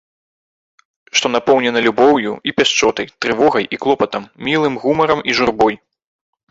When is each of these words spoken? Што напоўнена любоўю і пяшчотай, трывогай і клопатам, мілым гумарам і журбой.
Што 1.19 1.27
напоўнена 1.35 1.83
любоўю 1.89 2.33
і 2.51 2.55
пяшчотай, 2.63 3.13
трывогай 3.27 3.65
і 3.77 3.81
клопатам, 3.85 4.23
мілым 4.51 4.75
гумарам 4.87 5.19
і 5.33 5.39
журбой. 5.41 5.75